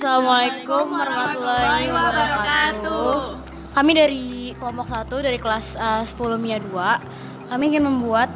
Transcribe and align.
Assalamualaikum 0.00 0.96
warahmatullahi 0.96 1.92
wabarakatuh. 1.92 3.36
Kami 3.76 3.92
dari 3.92 4.56
kelompok 4.56 4.88
1 4.88 5.12
dari 5.20 5.36
kelas 5.36 5.76
uh, 5.76 6.00
10 6.00 6.40
MIA 6.40 6.56
2. 6.56 7.52
Kami 7.52 7.64
ingin 7.68 7.84
membuat 7.84 8.32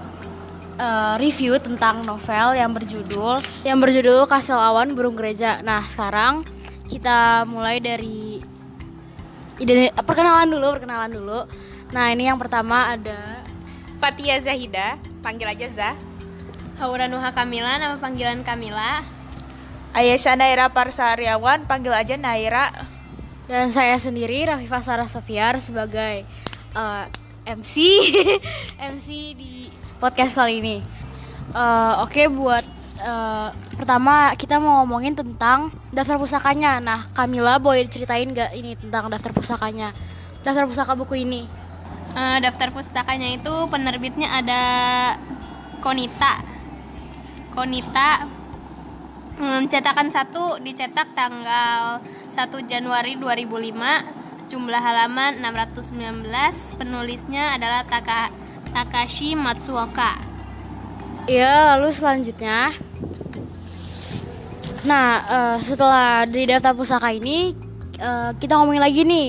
uh, 0.77 1.17
review 1.17 1.57
tentang 1.57 2.05
novel 2.05 2.53
yang 2.53 2.69
berjudul 2.69 3.41
yang 3.65 3.81
berjudul 3.81 4.29
Kastel 4.29 4.61
Awan 4.61 4.93
Burung 4.93 5.17
Gereja. 5.17 5.65
Nah, 5.65 5.89
sekarang 5.89 6.45
kita 6.85 7.49
mulai 7.49 7.81
dari 7.81 8.45
ide 9.57 9.89
perkenalan 10.05 10.53
dulu, 10.53 10.69
perkenalan 10.77 11.17
dulu. 11.17 11.49
Nah, 11.97 12.13
ini 12.13 12.29
yang 12.29 12.37
pertama 12.37 12.93
ada 12.93 13.41
Fatia 14.05 14.37
Zahida, 14.37 15.01
panggil 15.25 15.49
aja 15.49 15.73
Zah. 15.73 15.97
Haura 16.77 17.09
Nuha 17.09 17.33
Kamila, 17.33 17.81
nama 17.81 17.97
panggilan 17.97 18.45
Kamila. 18.45 19.24
Ayesha 19.95 20.35
Naira 20.35 20.67
Parsariawan, 20.75 21.71
panggil 21.71 21.95
aja 21.95 22.19
Naira. 22.19 22.69
dan 23.45 23.69
saya 23.71 23.95
sendiri 24.01 24.49
Rafifah 24.49 24.83
Sarah 24.83 25.07
Sofiar 25.07 25.61
sebagai 25.61 26.25
uh, 26.75 27.05
MC 27.45 27.77
MC 28.97 29.09
di 29.37 29.69
podcast 30.01 30.35
kali 30.35 30.59
ini. 30.65 30.77
Uh, 31.53 32.03
Oke 32.03 32.27
buat 32.27 32.65
uh, 33.05 33.53
pertama 33.77 34.33
kita 34.35 34.57
mau 34.57 34.83
ngomongin 34.83 35.15
tentang 35.15 35.69
daftar 35.93 36.17
pusakanya. 36.17 36.81
Nah 36.81 37.07
Kamila 37.13 37.61
boleh 37.61 37.85
diceritain 37.85 38.33
nggak 38.33 38.57
ini 38.57 38.81
tentang 38.81 39.13
daftar 39.13 39.31
pusakanya? 39.37 39.93
Daftar 40.41 40.65
pusaka 40.65 40.97
buku 40.97 41.23
ini. 41.23 41.45
Eh, 42.15 42.39
daftar 42.39 42.71
pustakanya 42.71 43.27
itu 43.35 43.51
penerbitnya 43.67 44.31
ada 44.31 44.63
Konita. 45.83 46.41
Konita 47.51 48.23
hmm, 49.39 49.67
cetakan 49.71 50.09
satu 50.11 50.59
dicetak 50.63 51.15
tanggal 51.15 52.03
1 52.31 52.71
Januari 52.71 53.19
2005. 53.19 54.51
Jumlah 54.51 54.83
halaman 54.83 55.41
619. 55.41 56.79
Penulisnya 56.79 57.57
adalah 57.57 57.83
Taka, 57.89 58.31
Takashi 58.71 59.35
Matsuoka. 59.35 60.21
Ya 61.25 61.75
lalu 61.75 61.89
selanjutnya. 61.89 62.77
Nah 64.85 65.25
uh, 65.25 65.57
setelah 65.65 66.29
di 66.29 66.45
daftar 66.45 66.77
pusaka 66.77 67.09
ini 67.09 67.57
uh, 67.97 68.37
kita 68.37 68.61
ngomongin 68.61 68.85
lagi 68.85 69.03
nih 69.09 69.29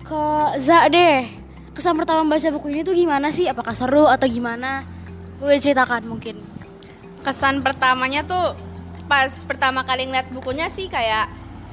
ke 0.00 0.22
Za 0.64 0.88
deh. 0.88 1.28
Kesan 1.76 1.94
pertama 1.94 2.26
baca 2.26 2.48
buku 2.50 2.72
ini 2.72 2.80
tuh 2.82 2.96
gimana 2.96 3.28
sih? 3.28 3.46
Apakah 3.46 3.76
seru 3.76 4.08
atau 4.08 4.26
gimana? 4.26 4.82
Boleh 5.38 5.60
ceritakan 5.60 6.08
mungkin. 6.08 6.40
Kesan 7.22 7.60
pertamanya 7.60 8.24
tuh 8.24 8.56
pas 9.08 9.32
pertama 9.48 9.82
kali 9.82 10.06
ngeliat 10.06 10.28
bukunya 10.28 10.68
sih 10.68 10.86
kayak 10.86 11.26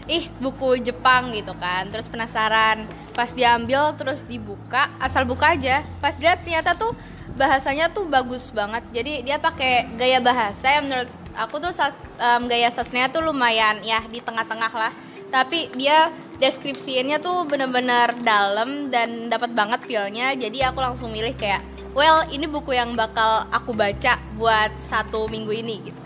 ih 0.08 0.30
buku 0.40 0.82
Jepang 0.82 1.34
gitu 1.36 1.54
kan. 1.58 1.90
Terus 1.92 2.08
penasaran. 2.10 2.88
Pas 3.14 3.32
diambil 3.32 3.96
terus 4.00 4.24
dibuka, 4.24 4.92
asal 4.98 5.28
buka 5.28 5.54
aja. 5.54 5.84
Pas 6.00 6.16
lihat 6.18 6.42
ternyata 6.42 6.74
tuh 6.74 6.96
bahasanya 7.36 7.92
tuh 7.92 8.08
bagus 8.08 8.50
banget. 8.54 8.84
Jadi 8.96 9.28
dia 9.28 9.38
pakai 9.38 9.92
gaya 10.00 10.24
bahasa 10.24 10.72
yang 10.72 10.88
menurut 10.88 11.10
aku 11.36 11.60
tuh 11.60 11.72
sas, 11.76 12.00
um, 12.20 12.48
gaya 12.48 12.72
sastranya 12.72 13.12
tuh 13.12 13.24
lumayan 13.24 13.84
ya 13.84 14.04
di 14.08 14.24
tengah-tengah 14.24 14.72
lah. 14.72 14.94
Tapi 15.32 15.74
dia 15.76 16.14
deskripsinya 16.40 17.20
tuh 17.20 17.48
bener-bener 17.48 18.12
dalam 18.24 18.88
dan 18.92 19.28
dapat 19.28 19.52
banget 19.52 19.84
feelnya. 19.84 20.32
Jadi 20.36 20.64
aku 20.64 20.80
langsung 20.80 21.12
milih 21.12 21.36
kayak, 21.36 21.64
well 21.92 22.24
ini 22.32 22.48
buku 22.48 22.76
yang 22.76 22.96
bakal 22.96 23.48
aku 23.52 23.72
baca 23.76 24.20
buat 24.36 24.72
satu 24.84 25.28
minggu 25.28 25.52
ini 25.56 25.76
gitu. 25.92 26.05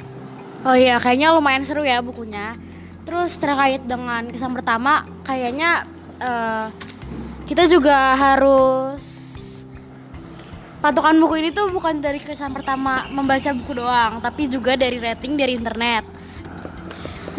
Oh 0.59 0.75
iya, 0.75 0.99
kayaknya 0.99 1.31
lumayan 1.31 1.63
seru 1.63 1.87
ya 1.87 2.03
bukunya. 2.03 2.59
Terus 3.07 3.39
terkait 3.39 3.79
dengan 3.87 4.27
kesan 4.27 4.51
pertama, 4.51 5.07
kayaknya 5.23 5.87
eh, 6.19 6.67
kita 7.47 7.63
juga 7.71 7.95
harus 8.19 8.99
patokan 10.83 11.15
buku 11.19 11.39
ini 11.39 11.49
tuh 11.55 11.71
bukan 11.71 12.03
dari 12.03 12.19
kesan 12.19 12.51
pertama 12.51 13.07
membaca 13.07 13.55
buku 13.55 13.71
doang, 13.79 14.19
tapi 14.19 14.51
juga 14.51 14.75
dari 14.75 14.99
rating 14.99 15.39
dari 15.39 15.55
internet. 15.55 16.03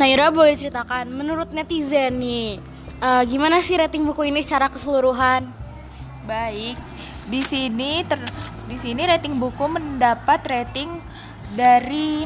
Naira 0.01 0.33
boleh 0.33 0.57
ceritakan, 0.57 1.13
menurut 1.13 1.53
netizen 1.53 2.17
nih, 2.17 2.57
eh, 3.05 3.23
gimana 3.29 3.61
sih 3.61 3.77
rating 3.77 4.09
buku 4.09 4.33
ini 4.33 4.41
secara 4.41 4.73
keseluruhan? 4.73 5.45
Baik, 6.25 6.81
di 7.29 7.45
sini 7.45 8.01
ter, 8.09 8.17
di 8.65 8.81
sini 8.81 9.05
rating 9.05 9.37
buku 9.37 9.69
mendapat 9.69 10.41
rating 10.49 10.89
dari 11.53 12.25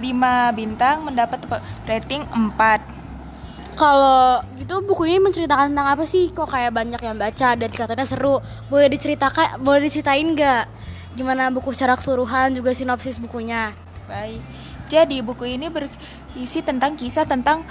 5 0.00 0.58
bintang 0.58 1.04
mendapat 1.04 1.40
rating 1.84 2.24
4. 2.32 3.76
Kalau 3.76 4.44
gitu 4.60 4.84
buku 4.84 5.08
ini 5.08 5.18
menceritakan 5.20 5.72
tentang 5.72 5.88
apa 5.96 6.04
sih? 6.04 6.28
Kok 6.28 6.48
kayak 6.48 6.76
banyak 6.76 7.00
yang 7.00 7.16
baca 7.16 7.56
dan 7.56 7.70
katanya 7.72 8.04
seru. 8.04 8.40
Boleh 8.68 8.92
diceritakan, 8.92 9.64
boleh 9.64 9.88
diceritain 9.88 10.28
nggak? 10.36 10.64
Gimana 11.16 11.48
buku 11.48 11.72
secara 11.72 11.96
keseluruhan 11.96 12.52
juga 12.52 12.76
sinopsis 12.76 13.16
bukunya? 13.16 13.72
Baik. 14.08 14.40
Jadi 14.92 15.24
buku 15.24 15.56
ini 15.56 15.72
berisi 15.72 16.60
tentang 16.60 17.00
kisah 17.00 17.24
tentang 17.24 17.64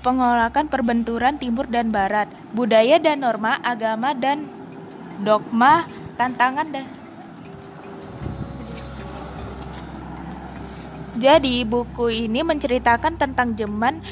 pengolakan 0.00 0.72
perbenturan 0.72 1.36
timur 1.36 1.68
dan 1.68 1.92
barat, 1.92 2.32
budaya 2.56 2.96
dan 2.96 3.20
norma, 3.20 3.60
agama 3.60 4.16
dan 4.16 4.48
dogma, 5.20 5.84
tantangan 6.16 6.72
dan 6.72 6.88
Jadi 11.22 11.62
buku 11.62 12.26
ini 12.26 12.42
menceritakan 12.42 13.14
tentang 13.14 13.54
Jerman 13.54 14.02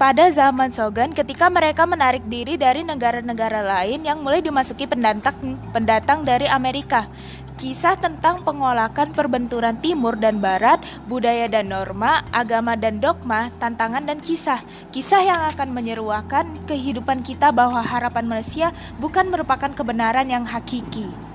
pada 0.00 0.32
zaman 0.32 0.72
Shogun 0.72 1.12
ketika 1.12 1.52
mereka 1.52 1.84
menarik 1.84 2.24
diri 2.32 2.56
dari 2.56 2.80
negara-negara 2.80 3.60
lain 3.60 4.08
yang 4.08 4.24
mulai 4.24 4.40
dimasuki 4.40 4.88
pendatang 4.88 5.36
pendatang 5.76 6.24
dari 6.24 6.48
Amerika. 6.48 7.12
Kisah 7.60 8.00
tentang 8.00 8.40
pengolakan 8.40 9.12
perbenturan 9.12 9.76
timur 9.84 10.16
dan 10.16 10.40
barat, 10.40 10.80
budaya 11.04 11.44
dan 11.44 11.68
norma, 11.68 12.24
agama 12.32 12.72
dan 12.72 13.04
dogma, 13.04 13.52
tantangan 13.60 14.08
dan 14.08 14.24
kisah. 14.24 14.64
Kisah 14.96 15.28
yang 15.28 15.40
akan 15.52 15.76
menyeruakan 15.76 16.64
kehidupan 16.64 17.20
kita 17.20 17.52
bahwa 17.52 17.84
harapan 17.84 18.24
manusia 18.24 18.72
bukan 18.96 19.28
merupakan 19.28 19.68
kebenaran 19.76 20.28
yang 20.32 20.48
hakiki. 20.48 21.25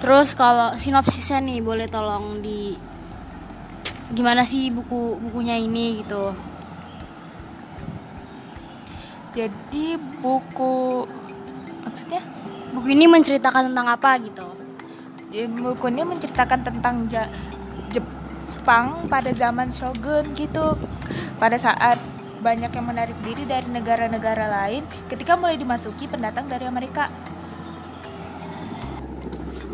Terus 0.00 0.32
kalau 0.32 0.74
sinopsisnya 0.80 1.44
nih 1.44 1.60
boleh 1.60 1.86
tolong 1.86 2.40
di 2.40 2.74
gimana 4.10 4.42
sih 4.42 4.72
buku 4.72 5.20
bukunya 5.20 5.60
ini 5.60 6.00
gitu? 6.02 6.34
Jadi 9.30 9.94
buku 10.18 11.06
maksudnya 11.86 12.18
Buku 12.70 12.86
ini 12.94 13.10
menceritakan 13.10 13.74
tentang 13.74 13.86
apa 13.90 14.14
gitu? 14.22 14.46
Ya, 15.34 15.46
buku 15.50 15.90
ini 15.90 16.06
menceritakan 16.06 16.62
tentang 16.62 17.10
Ja- 17.10 17.30
Jepang 17.90 19.10
pada 19.10 19.34
zaman 19.34 19.74
Shogun 19.74 20.30
gitu. 20.38 20.78
Pada 21.42 21.58
saat 21.58 21.98
banyak 22.40 22.70
yang 22.70 22.86
menarik 22.86 23.18
diri 23.26 23.42
dari 23.42 23.66
negara-negara 23.66 24.46
lain 24.46 24.86
ketika 25.10 25.34
mulai 25.34 25.58
dimasuki 25.58 26.06
pendatang 26.06 26.46
dari 26.46 26.70
Amerika. 26.70 27.10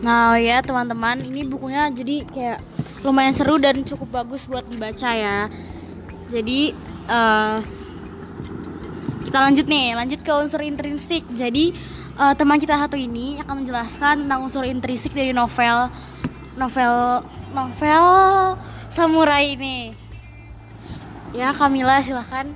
Nah 0.06 0.39
ya 0.39 0.62
teman-teman 0.62 1.19
ini 1.19 1.43
bukunya 1.43 1.91
jadi 1.91 2.22
kayak 2.31 2.59
lumayan 3.03 3.34
seru 3.34 3.59
dan 3.59 3.83
cukup 3.83 4.22
bagus 4.22 4.47
buat 4.47 4.62
dibaca 4.62 5.11
ya. 5.11 5.50
Jadi 6.31 6.71
eh, 7.11 7.56
kita 9.27 9.39
lanjut 9.43 9.66
nih, 9.66 9.99
lanjut 9.99 10.22
ke 10.22 10.31
unsur 10.31 10.62
intrinsik. 10.62 11.27
Jadi 11.34 11.75
eh, 12.22 12.34
teman 12.39 12.62
kita 12.62 12.78
satu 12.78 12.95
ini 12.95 13.43
akan 13.43 13.66
menjelaskan 13.66 14.31
tentang 14.31 14.47
unsur 14.47 14.62
intrinsik 14.62 15.11
dari 15.11 15.34
novel 15.34 15.91
novel 16.55 17.27
novel 17.50 18.05
samurai 18.95 19.59
ini. 19.59 19.91
Ya 21.34 21.51
Kamila 21.51 21.98
silahkan. 21.98 22.47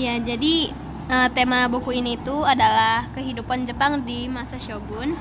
Ya, 0.00 0.16
jadi 0.16 0.72
eh, 1.12 1.28
tema 1.36 1.68
buku 1.68 1.92
ini 2.00 2.16
tuh 2.24 2.40
adalah 2.48 3.04
kehidupan 3.12 3.68
Jepang 3.68 4.00
di 4.08 4.32
masa 4.32 4.56
Shogun. 4.56 5.12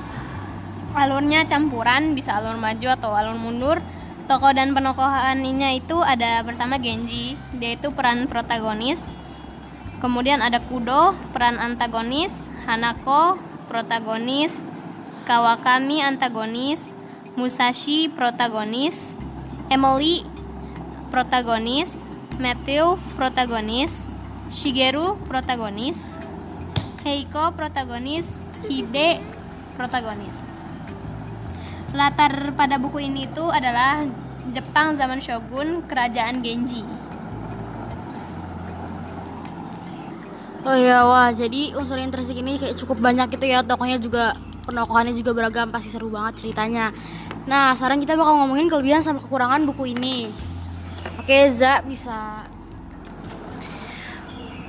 Alurnya 0.92 1.48
campuran, 1.48 2.20
bisa 2.20 2.36
alur 2.36 2.60
maju 2.60 2.88
atau 2.92 3.16
alur 3.16 3.40
mundur. 3.40 3.80
Tokoh 4.28 4.52
dan 4.52 4.76
penokohannya 4.76 5.80
itu 5.80 5.96
ada 6.04 6.44
pertama 6.44 6.76
Genji, 6.80 7.40
dia 7.56 7.80
itu 7.80 7.96
peran 7.96 8.28
protagonis. 8.28 9.16
Kemudian 10.04 10.44
ada 10.44 10.60
Kudo, 10.60 11.16
peran 11.32 11.62
antagonis, 11.64 12.52
Hanako, 12.68 13.40
protagonis, 13.72 14.68
Kawakami 15.24 16.04
antagonis, 16.04 16.98
Musashi 17.40 18.12
protagonis, 18.12 19.16
Emily 19.72 20.28
protagonis, 21.08 21.96
Matthew 22.36 23.00
protagonis, 23.16 24.12
Shigeru 24.52 25.16
protagonis, 25.24 26.20
Heiko 27.08 27.56
protagonis, 27.56 28.44
Hide 28.68 29.24
protagonis. 29.80 30.51
Latar 31.92 32.56
pada 32.56 32.80
buku 32.80 33.04
ini 33.04 33.28
itu 33.28 33.44
adalah 33.52 34.08
Jepang 34.56 34.96
zaman 34.96 35.20
Shogun, 35.20 35.84
Kerajaan 35.86 36.40
Genji. 36.40 36.84
Oh 40.62 40.78
iya, 40.78 41.02
wah 41.02 41.34
jadi 41.34 41.74
unsur 41.74 41.98
intrinsik 41.98 42.38
ini 42.38 42.62
kayak 42.62 42.78
cukup 42.78 43.02
banyak 43.02 43.34
gitu 43.34 43.50
ya 43.50 43.66
Tokohnya 43.66 43.98
juga, 43.98 44.38
penokohannya 44.70 45.18
juga 45.18 45.34
beragam, 45.34 45.74
pasti 45.74 45.90
seru 45.90 46.14
banget 46.14 46.46
ceritanya 46.46 46.94
Nah, 47.50 47.74
sekarang 47.74 47.98
kita 47.98 48.14
bakal 48.14 48.46
ngomongin 48.46 48.70
kelebihan 48.70 49.02
sama 49.02 49.18
kekurangan 49.26 49.66
buku 49.66 49.98
ini 49.98 50.30
Oke, 51.18 51.50
Za 51.50 51.82
bisa 51.82 52.46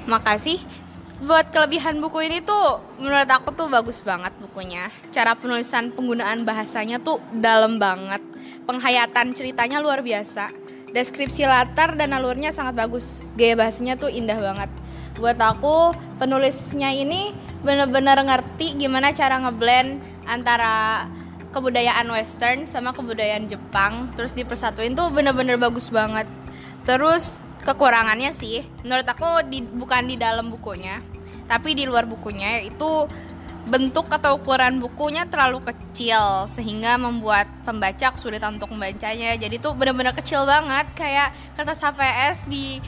Makasih. 0.02 0.58
Buat 1.22 1.54
kelebihan 1.54 2.02
buku 2.02 2.26
ini 2.26 2.42
tuh 2.42 2.82
menurut 2.98 3.30
aku 3.30 3.54
tuh 3.54 3.70
bagus 3.70 4.02
banget 4.02 4.34
bukunya. 4.42 4.90
Cara 5.14 5.38
penulisan 5.38 5.94
penggunaan 5.94 6.42
bahasanya 6.42 6.98
tuh 6.98 7.22
dalam 7.30 7.78
banget. 7.78 8.18
Penghayatan 8.66 9.30
ceritanya 9.30 9.78
luar 9.78 10.02
biasa. 10.02 10.50
Deskripsi 10.90 11.46
latar 11.46 11.94
dan 11.94 12.10
alurnya 12.10 12.50
sangat 12.50 12.74
bagus. 12.74 13.30
Gaya 13.38 13.54
bahasanya 13.54 13.94
tuh 13.94 14.10
indah 14.10 14.34
banget. 14.34 14.66
Buat 15.14 15.38
aku 15.38 15.94
penulisnya 16.18 16.90
ini 16.90 17.30
bener-bener 17.62 18.18
ngerti 18.18 18.74
gimana 18.74 19.14
cara 19.14 19.38
ngeblend 19.46 20.02
antara 20.26 21.06
kebudayaan 21.54 22.10
western 22.10 22.66
sama 22.66 22.90
kebudayaan 22.90 23.46
Jepang 23.46 24.10
terus 24.18 24.34
dipersatuin 24.34 24.98
tuh 24.98 25.14
bener-bener 25.14 25.54
bagus 25.54 25.86
banget. 25.86 26.26
Terus 26.82 27.38
kekurangannya 27.62 28.34
sih. 28.34 28.66
Menurut 28.82 29.06
aku 29.06 29.46
di, 29.46 29.62
bukan 29.62 30.06
di 30.10 30.18
dalam 30.18 30.50
bukunya 30.50 31.00
tapi 31.52 31.76
di 31.76 31.84
luar 31.84 32.08
bukunya 32.08 32.62
yaitu 32.62 33.04
bentuk 33.62 34.10
atau 34.10 34.40
ukuran 34.40 34.82
bukunya 34.82 35.22
terlalu 35.30 35.62
kecil 35.62 36.50
sehingga 36.50 36.98
membuat 36.98 37.46
pembaca 37.62 38.10
kesulitan 38.10 38.58
untuk 38.58 38.74
membacanya. 38.74 39.38
Jadi 39.38 39.62
tuh 39.62 39.76
benar-benar 39.78 40.16
kecil 40.18 40.42
banget 40.42 40.88
kayak 40.98 41.30
kertas 41.54 41.78
HVS 41.78 42.50
di 42.50 42.82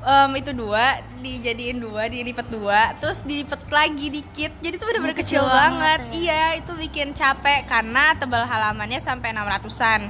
um, 0.00 0.30
itu 0.32 0.56
dua 0.56 1.04
dijadiin 1.20 1.82
dua 1.82 2.08
dilipat 2.08 2.48
dua 2.48 2.96
terus 2.96 3.20
dilipat 3.26 3.60
lagi 3.68 4.08
dikit. 4.08 4.56
Jadi 4.64 4.74
tuh 4.80 4.86
benar-benar 4.88 5.16
kecil, 5.20 5.44
kecil 5.44 5.52
banget, 5.52 6.00
banget 6.00 6.16
iya 6.16 6.56
itu 6.56 6.72
bikin 6.72 7.12
capek 7.12 7.68
karena 7.68 8.16
tebal 8.16 8.48
halamannya 8.48 9.02
sampai 9.02 9.36
600-an 9.36 10.00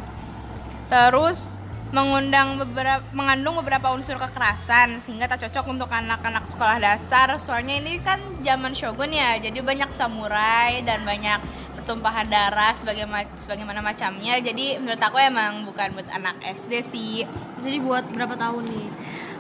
terus 0.87 1.56
mengundang 1.95 2.59
beberapa 2.59 3.03
mengandung 3.15 3.63
beberapa 3.63 3.95
unsur 3.95 4.19
kekerasan 4.19 4.99
sehingga 4.99 5.31
tak 5.31 5.47
cocok 5.47 5.71
untuk 5.71 5.91
anak-anak 5.91 6.43
sekolah 6.43 6.83
dasar. 6.83 7.31
Soalnya 7.39 7.79
ini 7.79 8.03
kan 8.03 8.19
zaman 8.43 8.75
shogun 8.75 9.15
ya 9.15 9.39
jadi 9.39 9.63
banyak 9.63 9.91
samurai 9.95 10.83
dan 10.83 11.07
banyak 11.07 11.39
pertumpahan 11.79 12.27
darah 12.27 12.75
sebagaimana 12.75 13.31
sebagaimana 13.39 13.81
macamnya. 13.85 14.43
Jadi 14.43 14.83
menurut 14.83 14.99
aku 14.99 15.23
emang 15.23 15.63
bukan 15.63 15.95
buat 15.95 16.11
anak 16.11 16.43
SD 16.43 16.73
sih. 16.83 17.23
Jadi 17.63 17.79
buat 17.79 18.11
berapa 18.11 18.35
tahun 18.35 18.67
nih? 18.67 18.89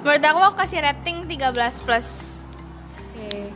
menurut 0.06 0.22
aku 0.22 0.38
aku 0.38 0.56
kasih 0.62 0.86
rating 0.86 1.26
13 1.26 1.82
plus. 1.82 2.38
Oke. 2.94 3.50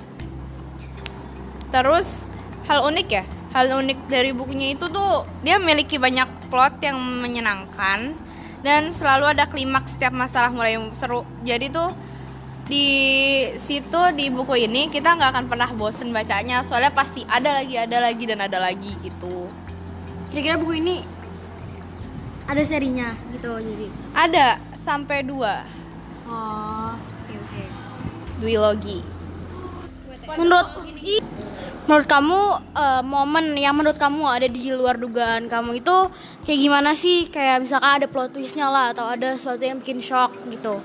Terus 1.71 2.27
hal 2.67 2.83
unik 2.91 3.07
ya, 3.07 3.23
hal 3.55 3.71
unik 3.71 4.11
dari 4.11 4.35
bukunya 4.35 4.75
itu 4.75 4.91
tuh 4.91 5.23
dia 5.47 5.63
memiliki 5.63 6.03
banyak 6.03 6.51
plot 6.51 6.83
yang 6.83 6.99
menyenangkan 6.99 8.19
dan 8.61 8.93
selalu 8.93 9.33
ada 9.33 9.45
klimaks 9.49 9.97
setiap 9.97 10.13
masalah 10.13 10.53
mulai 10.53 10.77
seru. 10.93 11.25
Jadi 11.45 11.73
tuh 11.73 11.93
di 12.71 12.87
situ 13.59 14.01
di 14.15 14.31
buku 14.31 14.55
ini 14.55 14.87
kita 14.93 15.19
nggak 15.19 15.31
akan 15.35 15.45
pernah 15.51 15.71
bosen 15.75 16.13
bacanya. 16.15 16.63
Soalnya 16.63 16.93
pasti 16.95 17.25
ada 17.27 17.61
lagi 17.61 17.75
ada 17.75 17.99
lagi 17.99 18.25
dan 18.29 18.41
ada 18.45 18.59
lagi 18.61 18.93
gitu. 19.03 19.49
Kira-kira 20.31 20.61
buku 20.61 20.79
ini 20.79 21.03
ada 22.47 22.63
serinya 22.67 23.15
gitu 23.35 23.59
jadi? 23.59 23.87
Ada 24.15 24.47
sampai 24.75 25.23
dua. 25.23 25.67
Oh, 26.31 26.95
oke 26.95 27.35
oke. 27.35 27.63
Duologi. 28.39 28.99
Menurut 30.31 30.87
i- 31.03 31.27
menurut 31.91 32.07
kamu 32.07 32.39
eh, 32.79 33.03
momen 33.03 33.59
yang 33.59 33.75
menurut 33.75 33.99
kamu 33.99 34.23
ada 34.23 34.47
di 34.47 34.71
luar 34.71 34.95
dugaan 34.95 35.51
kamu 35.51 35.83
itu 35.83 35.97
kayak 36.47 36.61
gimana 36.63 36.95
sih? 36.95 37.27
Kayak 37.27 37.67
misalkan 37.67 37.99
ada 37.99 38.07
plot 38.07 38.31
twistnya 38.31 38.71
lah 38.71 38.95
atau 38.95 39.11
ada 39.11 39.35
sesuatu 39.35 39.67
yang 39.67 39.83
bikin 39.83 39.99
shock 39.99 40.31
gitu. 40.47 40.79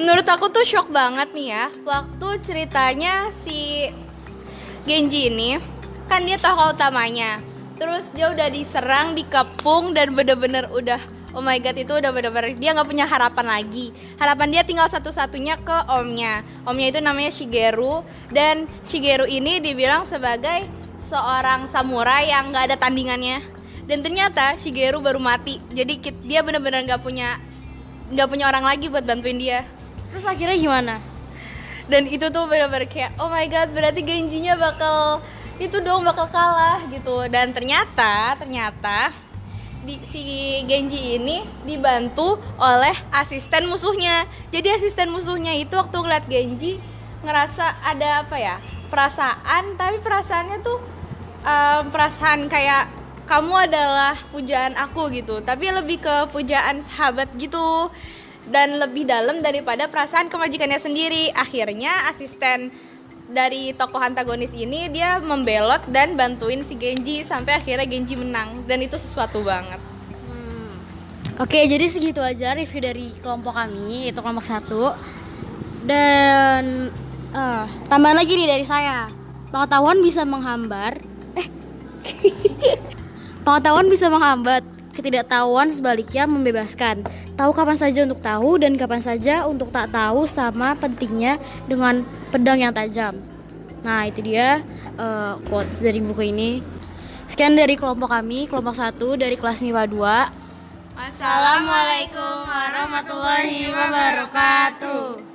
Menurut 0.00 0.24
aku 0.24 0.48
tuh 0.48 0.62
shock 0.62 0.86
banget 0.94 1.34
nih 1.34 1.50
ya 1.50 1.64
Waktu 1.82 2.28
ceritanya 2.46 3.34
si 3.34 3.90
Genji 4.86 5.26
ini 5.26 5.58
Kan 6.06 6.30
dia 6.30 6.38
tokoh 6.38 6.70
utamanya 6.70 7.42
Terus 7.74 8.06
dia 8.14 8.30
udah 8.30 8.46
diserang, 8.54 9.18
dikepung 9.18 9.90
Dan 9.90 10.14
bener-bener 10.14 10.70
udah 10.70 11.02
Oh 11.30 11.42
my 11.42 11.58
god 11.62 11.78
itu 11.78 11.92
udah 11.94 12.10
bener-bener 12.10 12.58
Dia 12.58 12.74
nggak 12.74 12.88
punya 12.90 13.06
harapan 13.06 13.46
lagi. 13.46 13.94
Harapan 14.18 14.50
dia 14.50 14.62
tinggal 14.66 14.90
satu-satunya 14.90 15.62
ke 15.62 15.76
omnya. 15.90 16.42
Omnya 16.66 16.86
itu 16.90 17.00
namanya 17.02 17.30
Shigeru 17.30 18.02
Dan 18.30 18.66
Shigeru 18.82 19.30
ini 19.30 19.62
dibilang 19.62 20.02
sebagai 20.06 20.66
Seorang 21.00 21.70
samurai 21.70 22.30
yang 22.30 22.50
nggak 22.50 22.74
ada 22.74 22.76
tandingannya. 22.78 23.42
Dan 23.86 24.02
ternyata 24.02 24.58
Shigeru 24.58 24.98
baru 24.98 25.22
mati 25.22 25.62
Jadi 25.70 25.98
dia 26.26 26.42
bener-bener 26.42 26.86
nggak 26.86 27.02
punya 27.02 27.38
nggak 28.10 28.26
punya 28.26 28.50
orang 28.50 28.66
lagi 28.66 28.90
buat 28.90 29.06
bantuin 29.06 29.38
dia. 29.38 29.62
Terus 30.10 30.26
akhirnya 30.26 30.58
gimana? 30.58 30.98
dan 31.90 32.06
itu 32.06 32.30
tuh 32.30 32.46
bener-bener 32.46 32.86
kayak 32.86 33.18
oh 33.18 33.26
my 33.26 33.50
god 33.50 33.74
berarti 33.74 34.06
Genjinya 34.06 34.54
bakal 34.54 35.18
itu 35.60 35.76
dong 35.82 36.06
bakal 36.06 36.30
kalah 36.30 36.80
gitu. 36.88 37.26
Dan 37.28 37.52
ternyata 37.52 38.38
ternyata 38.38 39.12
di, 39.84 39.96
si 40.08 40.22
Genji 40.68 41.16
ini 41.16 41.44
dibantu 41.64 42.36
oleh 42.60 42.94
asisten 43.12 43.66
musuhnya. 43.66 44.28
Jadi 44.52 44.68
asisten 44.76 45.08
musuhnya 45.08 45.56
itu 45.56 45.72
waktu 45.72 45.96
ngeliat 45.96 46.24
Genji 46.28 46.80
ngerasa 47.20 47.84
ada 47.84 48.24
apa 48.24 48.36
ya 48.40 48.56
perasaan 48.88 49.76
tapi 49.76 50.00
perasaannya 50.00 50.58
tuh 50.64 50.80
em, 51.44 51.84
perasaan 51.92 52.48
kayak 52.48 52.88
kamu 53.28 53.70
adalah 53.70 54.18
pujaan 54.34 54.74
aku 54.74 55.06
gitu. 55.14 55.38
Tapi 55.40 55.70
lebih 55.70 56.02
ke 56.02 56.28
pujaan 56.34 56.82
sahabat 56.82 57.30
gitu. 57.38 57.88
Dan 58.50 58.82
lebih 58.82 59.06
dalam 59.06 59.38
daripada 59.44 59.86
perasaan 59.86 60.26
kemajikannya 60.26 60.80
sendiri. 60.82 61.30
Akhirnya 61.30 62.10
asisten 62.10 62.74
dari 63.30 63.70
tokoh 63.72 64.02
antagonis 64.02 64.50
ini 64.52 64.90
dia 64.90 65.22
membelot 65.22 65.86
dan 65.86 66.18
bantuin 66.18 66.66
si 66.66 66.74
Genji 66.74 67.22
sampai 67.22 67.62
akhirnya 67.62 67.86
Genji 67.86 68.18
menang 68.18 68.66
dan 68.66 68.82
itu 68.82 68.98
sesuatu 68.98 69.40
banget 69.46 69.78
Oke, 71.40 71.56
jadi 71.64 71.88
segitu 71.88 72.20
aja 72.20 72.52
review 72.52 72.84
dari 72.84 73.08
kelompok 73.24 73.56
kami, 73.56 74.12
itu 74.12 74.20
kelompok 74.20 74.44
satu. 74.44 74.92
Dan 75.88 76.92
eh 77.32 77.64
tambahan 77.88 78.20
lagi 78.20 78.36
nih 78.36 78.44
dari 78.44 78.68
saya. 78.68 79.08
Pengetahuan 79.48 80.04
bisa 80.04 80.28
menghambar. 80.28 81.00
Eh. 81.40 81.48
Pengetahuan 83.48 83.88
bisa 83.88 84.12
menghambat, 84.12 84.60
ketidaktahuan 85.00 85.72
sebaliknya 85.72 86.28
membebaskan. 86.28 87.08
Tahu 87.34 87.50
kapan 87.56 87.76
saja 87.80 88.04
untuk 88.04 88.20
tahu 88.20 88.60
dan 88.60 88.76
kapan 88.76 89.00
saja 89.00 89.48
untuk 89.48 89.72
tak 89.72 89.88
tahu 89.90 90.28
sama 90.28 90.76
pentingnya 90.76 91.40
dengan 91.64 92.04
pedang 92.28 92.60
yang 92.60 92.76
tajam. 92.76 93.16
Nah, 93.80 94.04
itu 94.04 94.20
dia 94.20 94.60
eh, 95.00 95.34
quotes 95.48 95.80
dari 95.80 96.04
buku 96.04 96.28
ini. 96.28 96.60
Sekian 97.26 97.56
dari 97.56 97.80
kelompok 97.80 98.12
kami, 98.12 98.44
kelompok 98.44 98.76
satu 98.76 99.16
dari 99.16 99.40
kelas 99.40 99.64
MIPA 99.64 99.88
2. 99.88 101.00
Assalamualaikum 101.00 102.44
warahmatullahi 102.44 103.72
wabarakatuh 103.72 105.29